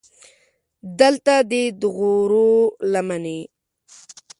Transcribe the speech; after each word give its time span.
دلته 0.99 1.33
دې 1.51 1.63
د 1.79 1.81
غرو 1.95 2.55
لمنې. 2.91 3.39